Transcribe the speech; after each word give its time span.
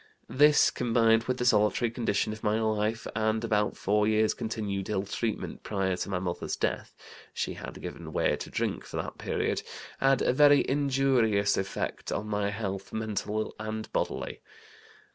This, 0.29 0.71
combined 0.71 1.25
with 1.25 1.37
the 1.37 1.45
solitary 1.45 1.91
condition 1.91 2.33
of 2.33 2.43
my 2.43 2.59
life, 2.59 3.05
and 3.15 3.43
about 3.43 3.77
four 3.77 4.07
years' 4.07 4.33
continued 4.33 4.89
ill 4.89 5.03
treatment 5.03 5.61
prior 5.61 5.95
to 5.97 6.09
my 6.09 6.17
mother's 6.17 6.55
death 6.55 6.95
(she 7.35 7.53
had 7.53 7.79
given 7.79 8.11
way 8.11 8.35
to 8.35 8.49
drink 8.49 8.83
for 8.83 8.97
that 8.97 9.19
period), 9.19 9.61
had 9.99 10.23
a 10.23 10.33
very 10.33 10.67
injurious 10.67 11.55
effect 11.55 12.11
on 12.11 12.25
my 12.27 12.49
health, 12.49 12.91
mental 12.91 13.53
and 13.59 13.93
bodily. 13.93 14.39